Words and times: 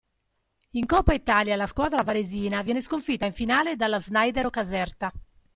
In 0.71 0.87
Coppa 0.87 1.13
Italia 1.13 1.55
la 1.55 1.67
squadra 1.67 2.01
varesina 2.01 2.63
viene 2.63 2.81
sconfitta 2.81 3.27
in 3.27 3.33
finale 3.33 3.75
dalla 3.75 3.99
Snaidero 3.99 4.49
Caserta. 4.49 5.11